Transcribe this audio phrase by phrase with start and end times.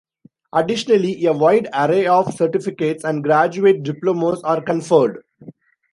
[0.51, 5.21] Additionally, a wide array of certificates and graduate diplomas are conferred.